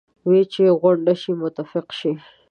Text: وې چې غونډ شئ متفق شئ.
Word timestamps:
وې 0.27 0.41
چې 0.51 0.61
غونډ 0.79 1.05
شئ 1.21 1.31
متفق 1.41 1.87
شئ. 1.99 2.13